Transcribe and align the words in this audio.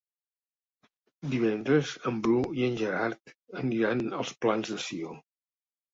Divendres 1.33 1.91
en 2.11 2.17
Bru 2.27 2.39
i 2.61 2.65
en 2.69 2.79
Gerard 2.81 3.35
aniran 3.65 4.05
als 4.23 4.37
Plans 4.47 4.73
de 4.73 4.83
Sió. 4.87 5.13